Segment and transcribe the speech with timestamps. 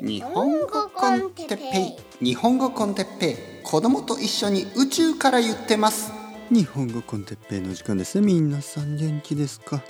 [0.00, 2.24] 日本語コンテッペイ。
[2.24, 3.36] 日本語コンテッペイ。
[3.64, 6.12] 子供と一緒に宇宙から言ってます。
[6.50, 8.24] 日本語コンテッペイの時間ですね。
[8.24, 9.82] 皆さん元気ですか、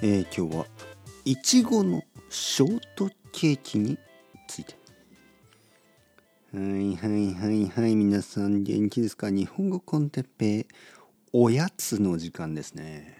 [0.00, 0.66] えー、今日は
[1.26, 3.98] いちごのショートケーキに
[4.48, 4.74] ついて。
[6.54, 7.94] はいはいはいはい。
[7.94, 9.28] 皆さん元気ですか？
[9.28, 10.66] 日本語コンテッペイ
[11.34, 13.18] おやつの時間ですね。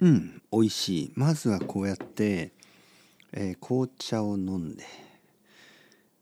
[0.00, 1.12] うん美味しい。
[1.14, 2.52] まずはこうやって
[3.32, 4.84] えー、紅茶を飲んで、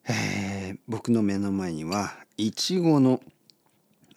[0.09, 3.21] えー、僕の目の前にはいちごの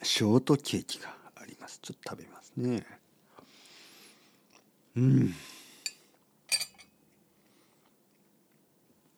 [0.02, 1.80] ショートケーキがあります。
[1.82, 2.86] ちょっと食べますね。
[4.96, 5.34] うん。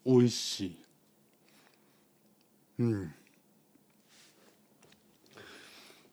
[0.06, 0.76] 美味しい。
[2.78, 3.14] うん。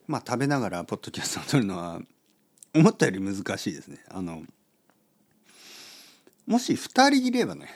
[0.06, 2.00] まあ食べながらポッドキャストを撮るのは
[2.74, 4.04] 思ったより難しいですね。
[4.08, 4.42] あの
[6.46, 6.76] もし2
[7.10, 7.68] 人いればね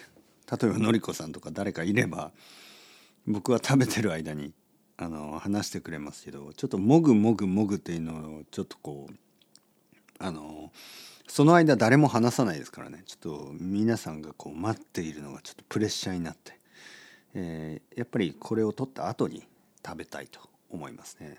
[0.51, 2.33] 例えばのりこさんとか誰かいれば
[3.27, 4.53] 僕は食べてる間に
[4.97, 9.15] あの話してくれますけどちょっともぐもぐもぐっていうのをちょっとこう
[10.19, 10.73] あの
[11.29, 13.03] その間誰も話さないですからね。
[13.07, 16.59] ちょっと皆さんがこう待っているのがちょっとプレッシャーになって、
[17.35, 19.47] えー、やっぱりこれを取った後に
[19.85, 21.37] 食べたいと思いますね。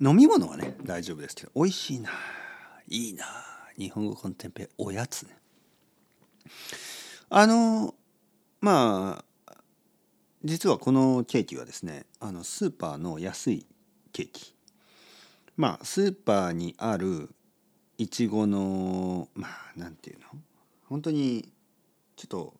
[0.00, 2.10] 飲み物はね大丈夫ですけど美味しいな
[2.88, 3.24] いいな
[3.78, 5.26] 日本語コンテンペおやつ
[7.30, 7.94] あの
[8.60, 9.54] まあ
[10.44, 13.66] 実はこのケーキはですねあのスーパーの安い
[14.12, 14.54] ケーキ。
[15.56, 17.30] まあスーパーにある
[17.98, 20.26] いちごのまあなんていうの？
[20.86, 21.48] 本当に
[22.16, 22.54] ちょっと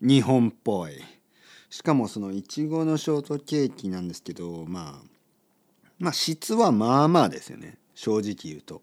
[0.00, 0.92] 日本っぽい。
[1.70, 5.06] しかもそのいちごのショートケーキなんですけどまあ
[5.98, 7.78] まあ質はまあまあですよね。
[7.94, 8.82] 正直言うと。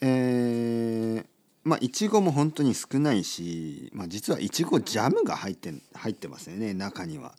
[0.00, 1.26] えー、
[1.62, 7.34] まあいちごも本当に少ないし、まあ、実はいちごジャムが入って入ってますよね中には。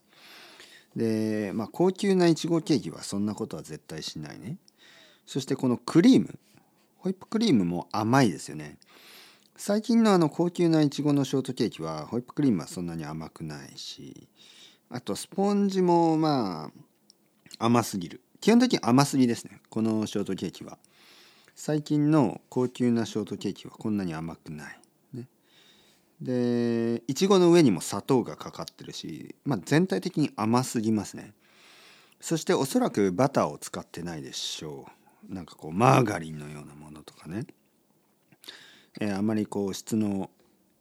[0.95, 4.57] で、まあ、高級ないちごケーキはそんなことは絶対しないね。
[5.25, 6.39] そしてこのクリーム
[6.97, 8.77] ホイップクリームも甘いですよね。
[9.57, 14.27] 最近のあの高級ないちごのショートケーキはホイップクリームはそんなに甘くないし
[14.89, 16.71] あとスポンジもま
[17.59, 20.77] あ甘すぎる基本的に甘すぎですねこのショートケーキは。
[21.55, 24.79] 最近の高級なショートケーキはこんなに甘くない。
[25.13, 25.27] ね、
[26.21, 31.33] でいちごの上にも砂糖がかかってるし、まあ、全体的に甘すぎますね。
[32.19, 34.85] そしておそらくバターを使ってないでしょ
[35.29, 35.33] う。
[35.33, 37.45] なんかこうマーガリンのようなものとかね。
[38.99, 40.29] えー、あまりこう質の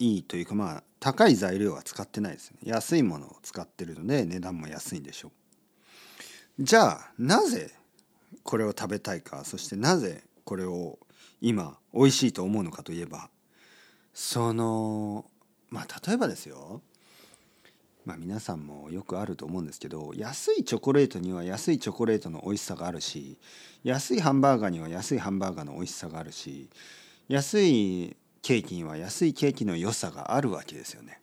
[0.01, 2.59] いいというかまあ高い材料は使ってないですね。
[2.65, 5.29] 安いものを使ってるので値段も安いんでしょ
[6.59, 6.65] う。
[6.65, 7.71] じゃあなぜ
[8.43, 10.99] これを食べたいかそしてなぜこれを
[11.41, 13.29] 今美味しいと思うのかといえば
[14.13, 15.25] その
[15.71, 16.83] まあ例えばですよ
[18.05, 23.39] まあ皆さんもよくあると思うんですけど安いチョコレートには安いチョコレートの美味しさがあるし
[23.83, 26.69] 安いハンバーガーには安いハンバーガーの美味しさがあるし
[27.29, 31.19] 安いケーキには安いケーキの良さがあるわけですよね。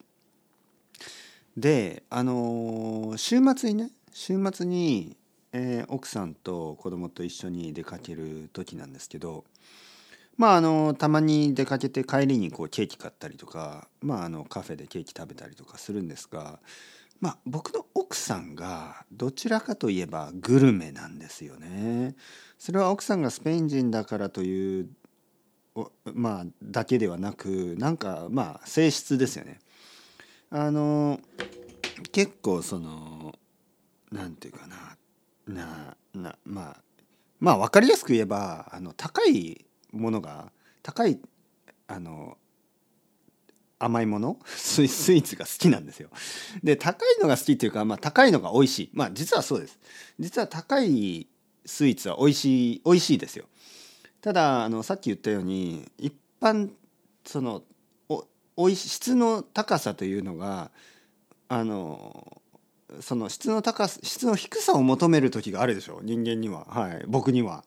[1.55, 5.15] であの週末にね週末に
[5.53, 9.43] えー、奥さんと子供と一緒に出かける時なんですけど
[10.37, 16.59] まああのたまに出かけて帰りにこうケーキ買ったりとか、まあ、あのカフェでケーキ食べたりとかするんですが、
[17.19, 22.15] まあ、僕の奥さんがどちらかといえばグルメなんですよね。
[22.57, 24.89] それは奥さんがスペイン人だからという
[26.05, 29.59] まあだけではなくなんかまあ性質ですよね。
[30.49, 31.19] あの
[32.11, 33.35] 結構その
[34.11, 34.97] 何て言うかな
[35.51, 36.77] ななまあ
[37.39, 40.51] まあ分かりやすく言えばあの高いものが
[40.83, 41.19] 高い
[41.87, 42.37] あの
[43.79, 46.09] 甘いものスイーツが好きなんですよ。
[46.63, 49.79] で高いのが好きっていうか、まあ、高いのが美味しいまあ実はそうです。
[50.19, 51.27] 実は高い
[51.65, 53.45] スイーツは美味しい美味しいですよ。
[54.21, 56.69] ただあのさっき言ったように一般
[57.25, 57.63] その
[58.07, 60.69] おおい質の高さというのが
[61.49, 62.41] あの
[62.99, 66.65] その質の高さ質の低さを求める時があるでしょ人間には。
[66.65, 67.03] はい。
[67.07, 67.63] 僕には。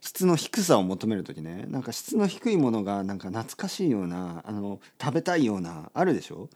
[0.00, 1.66] 質の低さを求める時ね。
[1.68, 6.48] なんか質の低いものがなんか懐かしいようなあの食べたいようなあるでしょ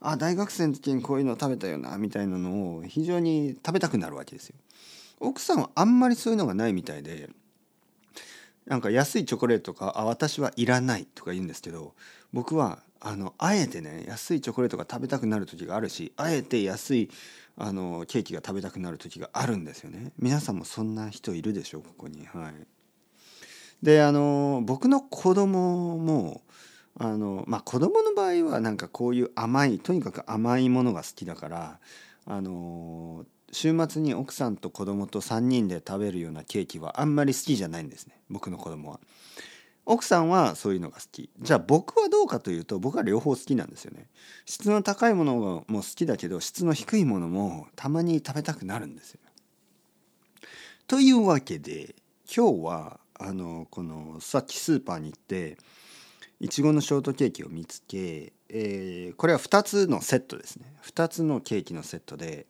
[0.00, 4.56] あ大学生の時にこういうの食べたよなみたいなのを非常に食べたくなるわけですよ。
[5.20, 7.30] 奥さんはあんまりそういうのがないみたいで
[8.66, 11.94] なんか安いチョコレートとかあ私はいらないとか言うんですけど
[12.32, 17.10] 僕はあのあえてね安いチョコレートが食べたくなる時があるしあえて安い
[17.56, 20.12] あのケーキが食べたくなる時があるんですよね。
[20.18, 21.82] 皆さんもそんな人いるでしょう？
[21.82, 22.26] ここに。
[22.26, 22.54] はい。
[23.82, 26.42] であの僕の子供も
[26.98, 31.80] あのまあ子供の場合はなんかこういう甘いとにかく甘いものが好きだから
[32.24, 38.18] あの週末に奥さんと子供と3人で食べるようなケーキはあんまり好きじゃないんですね。
[38.28, 39.00] 僕の子供は。
[39.86, 41.30] 奥さんはそういうのが好き。
[41.40, 44.08] じゃあ僕はどうかというと僕は両方好きなんですよね。
[44.44, 49.20] 質の高いものも好きだけど質の低いものもたまに食べたくなるんですよ。
[50.88, 51.94] というわけで
[52.26, 55.56] 今日はあのこのさっきスーパーに行って
[56.40, 60.66] いちごのショートケーキを見つけ、えー、これは2つのセットですね。
[60.84, 62.46] 2つのケーキのセットで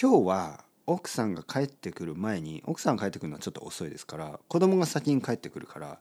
[0.00, 5.98] 今日は奥さんが帰ってくる前に奥さんが帰ってくるのはちょっと遅いですから子供が先に帰ってくるから、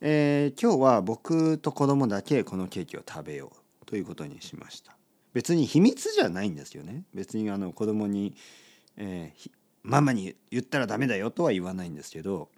[0.00, 3.50] えー、今日は僕と子供だけこのケーキを食べよ
[3.82, 4.94] うということにしました。
[5.32, 7.04] 別に秘密じゃないんですよね。
[7.14, 8.34] 別にあの子供に、
[8.96, 9.50] えー、
[9.82, 12.48] ママに言ったらダメだよとは言わないんですけど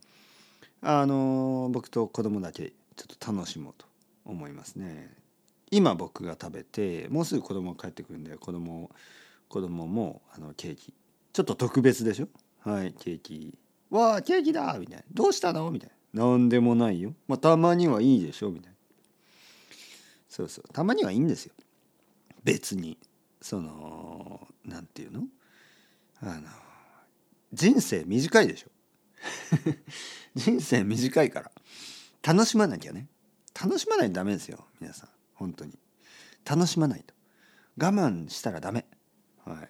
[0.80, 3.86] あの僕と子供だけちょっと楽しもうと
[4.24, 5.14] 思いますね。
[5.70, 8.90] 今僕が食べてもうすぐ子供が帰ってくるんで子供
[9.48, 10.92] 子供もあのケーキ。
[11.32, 12.28] ちょっと特別でしょ？
[12.68, 13.56] はいケーキ
[13.90, 14.76] わあケーキだ！
[14.78, 15.70] みたいなどうしたの？
[15.70, 15.94] みたいな。
[16.12, 17.14] 何でもないよ。
[17.26, 18.76] まあたまにはいいでしょみたいな。
[20.28, 20.64] そうそう。
[20.72, 21.52] たまにはいいんですよ。
[22.44, 22.98] 別に。
[23.40, 25.22] そのなんていうの？
[26.20, 26.48] あの
[27.52, 28.68] 人生短いでしょ。
[30.34, 31.52] 人生短いから。
[32.22, 33.08] 楽しまなきゃね。
[33.60, 35.08] 楽しまないとダメですよ皆さん。
[35.34, 35.78] 本当に。
[36.44, 37.14] 楽しまないと。
[37.76, 38.86] 我慢したらダメ。
[39.44, 39.68] はい。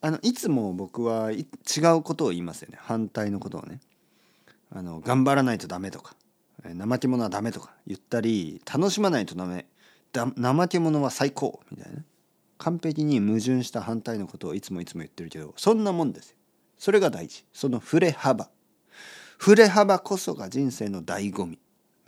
[0.00, 1.44] あのいつも僕は違
[1.96, 2.78] うことを言いますよね。
[2.80, 3.80] 反対のことをね。
[4.74, 6.16] あの頑張らないとダメとか
[6.64, 9.66] 怠け者はダメとか言ったり楽しまないとダメ。
[10.12, 12.02] だ怠け者は最高みたいな。
[12.56, 16.36] 完璧に矛盾した反対のことをいつもいつも言ってるけどそんなもんですよ。
[16.78, 17.44] それが大事。
[17.52, 18.48] その振れ幅。
[19.38, 21.58] 振れ幅こそが人生の醍醐味、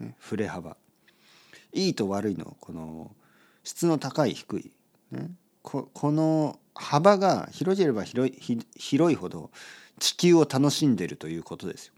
[0.00, 0.76] ね、振れ幅。
[1.72, 3.10] いいと悪いのこの
[3.64, 4.70] 質の高い低い、
[5.10, 5.30] ね、
[5.62, 9.50] ここの幅が広ければ広い広いほど
[9.98, 11.95] 地球を楽しんでるということですよ。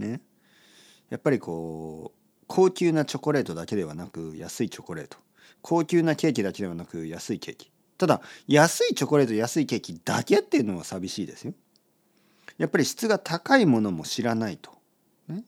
[0.00, 0.20] ね、
[1.10, 5.16] やっぱりこう高級なチョコレートだけではなく安いチョコレート。
[5.62, 7.70] 高級なケーキだけではなく安いケーキ。
[7.98, 11.54] ただ安いチョコレート安いケーキだけっていうのは寂しいですよ。
[12.58, 14.70] やっぱり質が高いものも知らないと、
[15.28, 15.44] ね、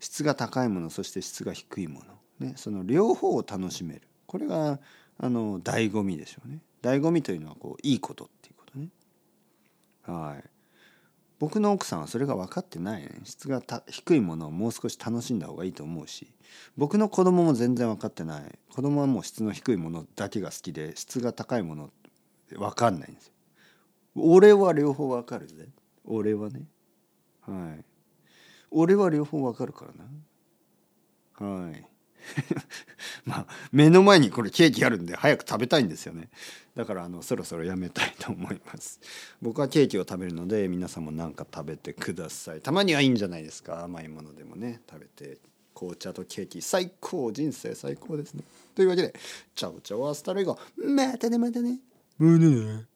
[0.00, 2.02] 質が高いものそして質が低いも
[2.40, 4.02] の、ね、その両方を楽しめる。
[4.26, 4.80] これが
[5.18, 6.60] あの醍醐味でしょうね。
[6.82, 8.88] 醍醐味というのはこういいことっていうことね。
[10.02, 10.44] はい。
[11.42, 13.18] 僕の奥さんはそれが分かってないね。
[13.24, 16.32] 質が低いものをもう少し楽しんだ方がいいと思うし。
[16.76, 18.58] 僕の子供も全然分かってない。
[18.72, 21.90] 子供はもう質の低いものだけが好きで質が高いもの
[22.48, 23.32] 分かんないんですよ。
[24.14, 25.66] 俺は両方分かるぜ。
[26.04, 26.62] 俺はね。
[27.40, 27.84] はい。
[28.70, 29.86] 俺は両方わかるか
[31.40, 31.64] らな。
[31.64, 31.84] はい。
[33.24, 36.28] まあ目の前にこれケーキあるんで早く食べたいんですよね。
[36.74, 39.00] だからあのそろそろやめたいと思います。
[39.40, 42.60] 僕はケーキを食べるので皆さんも何か食べてください。
[42.60, 43.84] たまにはいいんじゃないですか。
[43.84, 44.80] 甘いものでもね。
[44.90, 45.38] 食べて
[45.74, 47.32] 紅茶とケーキ最高。
[47.32, 48.44] 人生最高ですね。
[48.74, 49.14] というわけで
[49.54, 50.58] ciao ciao hasta luego。
[50.76, 51.78] またねまたね。
[52.18, 52.91] またね。